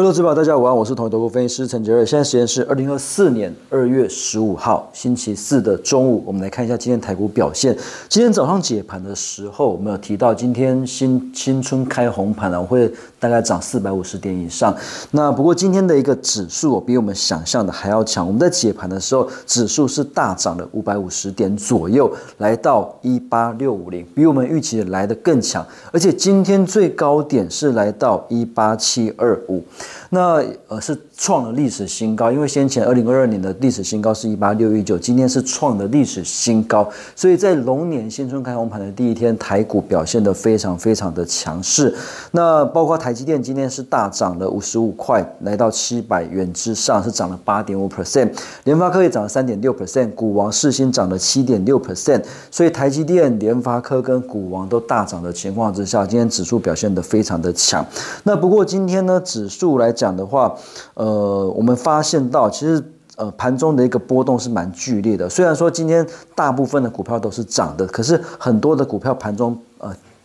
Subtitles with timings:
[0.00, 2.06] 各位投资者大家午安，我是统一投顾分析师陈杰瑞。
[2.06, 7.76] 现在时间是二零二四年二月十五号星期四的中午，我们来看一下今天台股表现。
[8.08, 14.74] 今天早上解盘的时候，我们有提到今天新新春开红盘了，会大概涨四百五十点以上。
[15.10, 18.26] 那不过今天的一个指数比我们想象的还要强。
[18.26, 25.62] 我们在解盘的时候，指数是大涨了五百五十点左右，来到一八六五零，比我们预期来的更强。
[25.92, 29.62] 而且今天最高点是来到一八七二五。
[30.10, 41.94] 那呃是创了历史新高，因为先前二零二二年的历史新高是一八六一九，今天是创的历史新高，所以在龙年新春开红盘的第一天，台股表现得非常非常的强势。
[42.32, 48.30] 那包括台积电今天是大涨了五十五块，来到七百元之上，是涨了八点五 percent。
[48.64, 52.20] 联发科也涨了三点六 percent，股王世新涨了七点六 percent。
[52.50, 57.86] 所以台积电、联发科跟股王都大涨的情况之下，今天指数表现得非常的强。
[58.24, 60.54] 那不过今天呢，指数来讲的话，
[60.94, 62.82] 呃，我们发现到其实
[63.16, 65.28] 呃盘中的一个波动是蛮剧烈的。
[65.28, 69.56] 虽然说今天大部分的股票都是涨的，可是很多的股票盘中。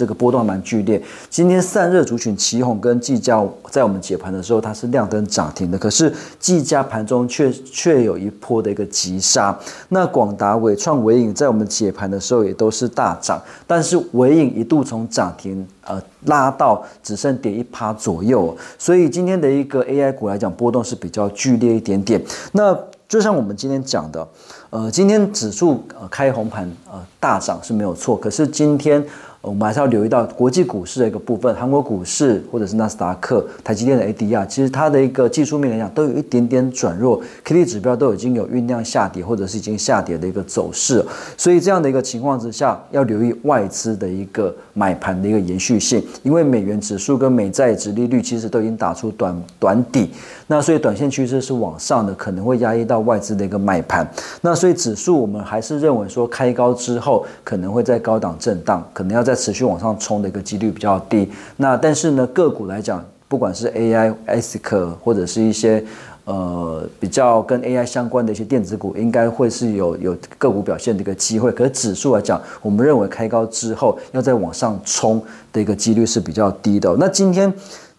[0.00, 0.98] 这个波动蛮剧烈。
[1.28, 5.76] 今天散热族群旗宏跟技嘉在我们解盘的时候，它是亮灯涨停的。
[5.76, 9.54] 可是技嘉盘中却却有一波的一个急杀。
[9.90, 18.56] 那广达、伟创、伟影在我们解盘的时候也都是大涨，但是伟影一度从涨停呃拉到只剩跌一趴左右。
[18.78, 22.18] 所以今天的一个 AI 股来讲，波动是比较剧烈一点点。
[22.52, 22.74] 那
[23.06, 24.26] 就像我们今天讲的，
[24.70, 29.04] 呃，今天指数呃开红盘呃大涨是没有错，可是今天。
[29.42, 41.02] 我们还是要留意到国际股市的一个部分，韩国股市或者是纳斯达克、台积电的 ADR，其实它的一个技术面来讲都有一点点转弱，K D 指标都已经有酝酿下跌或者是已经下跌的一个走势，
[41.38, 50.10] 所以这样的一个情况之下，要留意外资的一个买盘的一个延续性，因为美元指数跟美债值利率其实都已经打出短短底，
[50.48, 54.06] 那所以短线趋势是往上的，可能会压抑到外资的一个买盘，
[54.42, 59.29] 那所以指数我们还是认为说开高之后可能会在高档震荡，可能要在。
[59.30, 65.84] 在持续往上冲的一个几率比较低，那但是呢，个股来讲，不管是 AI、ASIC 或者是一些
[66.24, 71.52] 呃比较跟 AI 相关的一些电子股，应该会是有有个股表现的一个机会。
[71.52, 76.96] 可是指数来讲，我们认为开高之后要再往上冲的一个几率是比较低的。
[76.98, 77.52] 那今天。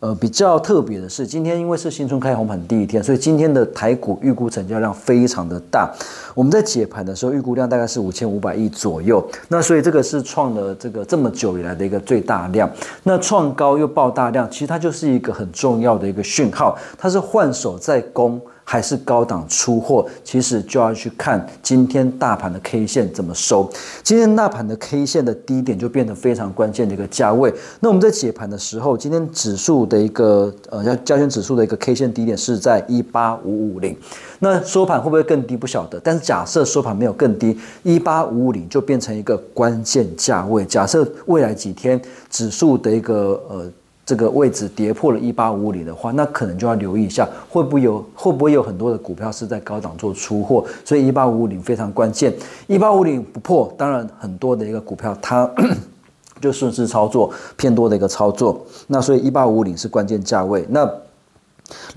[0.00, 5.92] 呃，比较特别的是，今天因为是新春开红盘第一天，所以今天的台股预估成交量非常的大。
[6.36, 9.26] 我们在解盘的时候，预估量大概是五千五百亿左右。
[9.48, 12.70] 那所以这个是创了这个这么久以来的一个最大量。
[13.02, 18.40] 那创高又爆大量，其实它就是一个很重要的一个讯号，它是换手在攻。
[18.70, 23.66] 还是高档出货，其实就要去看今天大盘的 K 线怎么收。
[24.02, 27.50] 今天大盘的 K 线的低点就变得非常关键的一个价位。
[27.80, 33.96] 那我们在解盘的时候，今天指数的一个呃，要加权指数的一个 K 线低点是在一八五五零。
[34.40, 35.56] 那收盘会不会更低？
[35.56, 35.98] 不晓得。
[36.00, 40.62] 但是假设收盘没有更低，一八五五零就变成一个关键价位。
[40.66, 41.98] 假设未来几天
[42.28, 43.72] 指数的一个呃。
[44.08, 52.32] 这个位置跌破了一八五零的话，那可能就要留意一下，会不会有会不会有很多的股票是在高档做出货，所以一八五零非常关键。
[52.66, 55.46] 一八五零不破，当然很多的一个股票它
[56.40, 60.64] 就顺势操作偏多的一个操作，那所以一八五零是关键价位。
[60.70, 60.90] 那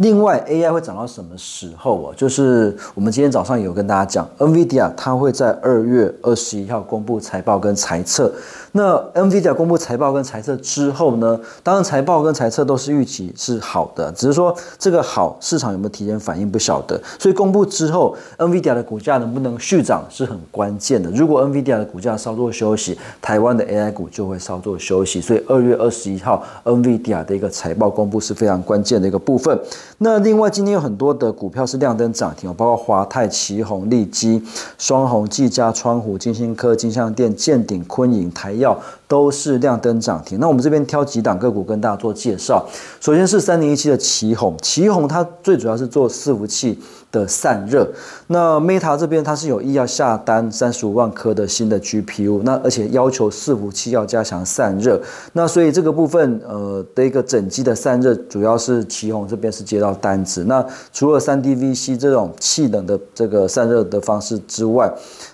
[0.01, 2.13] 另外，AI 会涨到什么时候啊？
[2.17, 8.34] 就是我们今天早上有跟大家讲，NVIDIA 它会在二月二十一号公布财报跟财测。
[8.72, 11.40] 那 NVIDIA 公布财报跟财测之后呢？
[11.61, 17.00] 当然财报跟财测都是预期是好的，只是说这个好市场有没有提前反应不晓得。
[17.19, 21.11] 所以公布之后，NVIDIA 的股价能不能续涨是很关键的。
[21.11, 25.22] 如果 NVIDIA 的股价稍作休息，台湾的 AI 股就会稍作休息。
[25.22, 29.56] 所以二月二十一号 NVIDIA 的一个财报公布是非常关键的一个部分。
[29.97, 34.41] 那另外今天有很多的股票是亮灯涨停哦，包括华泰、旗宏、利基、
[34.78, 38.52] 双红、技嘉、川湖、金星科、金相店、建鼎、坤影、台。
[38.62, 38.78] 药
[39.08, 40.40] 都是亮灯涨停。
[40.40, 42.66] 那我们这边挑几档个股跟大家做介绍。
[42.99, 46.79] 首先是三零一七的旗宏，旗宏它最主要是做伺服器
[47.11, 47.87] 的散热。
[48.28, 55.02] 那 Meta 这边它是有意要下单三十五万颗的新的 GPU，那而且要求伺服器要加强散热。
[55.34, 60.46] 那所以这个部分呃的一个整机的散热，主要是旗宏这边是接到单子。
[60.46, 64.91] 那除了三 D VC 这种气冷的这个散热的方式之外，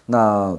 [0.08, 0.58] 那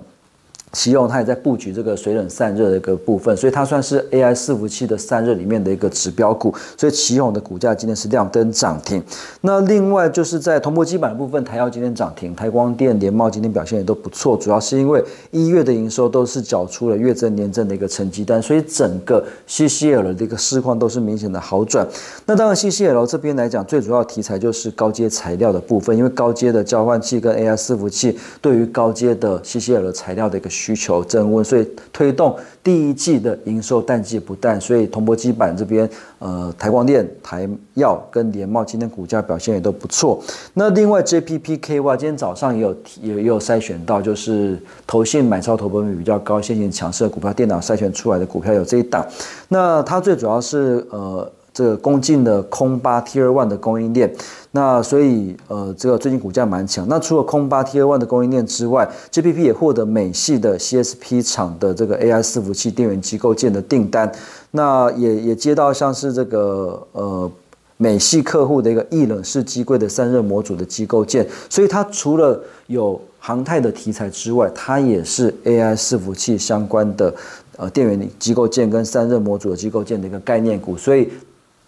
[0.72, 9.02] 奇宏它也在布局这个水冷散热的一个部分，所以它算是 AI 伺服器的散热里面的一个指标股，所以奇宏的股价今天是亮灯涨停。
[9.40, 21.86] 那另外就是在同箔基板的部分，台耀今天涨停，台光电、联茂今天表现也都不错，主要是因为一月的营收都是缴出了月增年增的一个成绩单，所以整个 CCL 的一个市况都是明显的好转。
[22.26, 35.88] 那当然 CCL 这边来讲，最主要题材就是高阶材料的部分，因为高阶的交换器跟 AI 伺服器对于高阶的 CCL 材料的一个需求增温，所以推动第一季的营收淡季不淡，所以铜箔基板这边，
[36.18, 40.20] 呃，台光电、台药跟联茂今天股价表现也都不错。
[40.54, 49.06] 那另外 JPPKY 今天早上也有也也有筛选到，就是投信买超投本比比较高、现行强势的股票，电脑筛选出来的股票有这一档。
[49.48, 51.30] 那它最主要是呃。
[51.58, 54.14] 这个攻进的空八 T 二 One 的供应链，
[54.52, 56.86] 那所以呃，这个最近股价蛮强。
[56.88, 64.12] 那除了空八 T 二 One 的供应链之外，G P P 也获得美系的 CSP 厂的这个 AI 伺服器电源机构件的订单，
[64.52, 67.28] 那也也接到像是这个呃
[67.76, 77.12] 美系客户的一个液冷式机柜的散热模组的机构件，所以它除了有航太的题材之外，它也是 AI 伺服器相关的
[77.56, 81.08] 呃电源机构件跟散热模组的机构件的一个概念股，所以。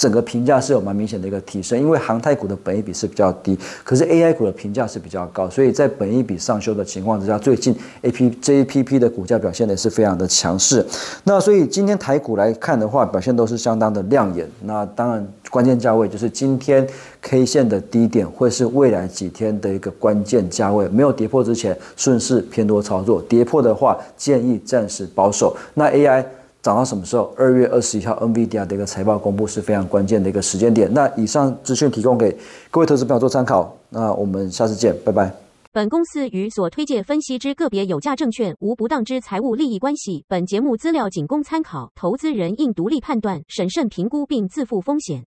[0.01, 10.83] 整个评价是有蛮明显的一个提升，因为航太股的本益比是比较低，可是 AI 股的评价是比较高，所以在本益比上修的情况之下，最近 A P J P P 的股价表现的是非常的强势。
[11.25, 14.49] 那所以今天台股来看的话，表现都是相当的亮眼。
[14.63, 16.89] 那当然关键价位就是今天
[17.21, 20.89] K 线的低点，会是未来几天的一个关键价位。
[20.89, 25.55] 没有跌破之前，顺势偏多操作；跌破的话，建议暂时保守。
[25.75, 26.25] 那 AI。
[26.63, 27.35] 涨到什么时候？
[27.37, 30.93] 二月二十一号，NVIDIA 的一个财报公布是非常关键的一个时间点。
[30.93, 32.37] 那以上资讯提供给
[32.71, 33.77] 各位投资朋友做参考。
[33.89, 35.33] 那我们下次见，拜拜。
[35.73, 40.25] 本公司与所推介分析之个别有价证券无不当之财务利益关系。
[40.29, 45.30] 本节目资料仅供参考，投资人应独立判断、审慎评估并自负风险。